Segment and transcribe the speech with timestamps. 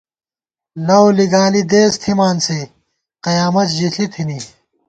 [0.87, 2.59] لَؤ لِگالی دېس تھِمان سے،
[3.25, 4.39] قیامت ژِݪی تھِنی